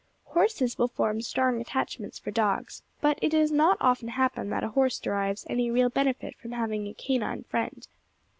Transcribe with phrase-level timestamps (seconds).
[0.17, 4.63] = Horses will form strong attachments for dogs, but it does not often happen that
[4.63, 7.87] a horse derives any real benefit from having a canine friend.